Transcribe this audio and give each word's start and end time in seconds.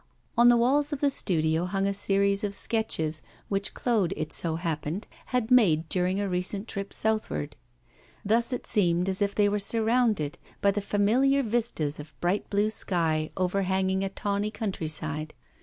On 0.35 0.49
the 0.49 0.57
walls 0.57 0.91
of 0.91 0.99
the 0.99 1.11
studio 1.11 1.65
hung 1.65 1.85
a 1.85 1.93
series 1.93 2.43
of 2.43 2.55
sketches, 2.55 3.21
which 3.49 3.75
Claude, 3.75 4.15
it 4.17 4.33
so 4.33 4.55
happened, 4.55 5.05
had 5.27 5.51
made 5.51 5.87
during 5.89 6.19
a 6.19 6.27
recent 6.27 6.67
trip 6.67 6.91
southward. 6.91 7.55
Thus 8.25 8.51
it 8.51 8.65
seemed 8.65 9.07
as 9.07 9.21
if 9.21 9.35
they 9.35 9.47
were 9.47 9.59
surrounded 9.59 10.39
by 10.59 10.71
the 10.71 10.81
familiar 10.81 11.43
vistas 11.43 11.99
of 11.99 12.19
bright 12.19 12.49
blue 12.49 12.71
sky 12.71 13.29
overhanging 13.37 14.03
a 14.03 14.09
tawny 14.09 14.49
country 14.49 14.87
side. 14.87 15.35